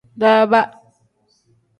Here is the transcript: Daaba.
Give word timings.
Daaba. 0.19 0.61